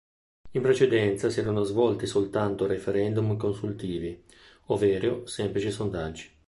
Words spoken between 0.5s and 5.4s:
In precedenza si erano svolti soltanto referendum consultivi, ovvero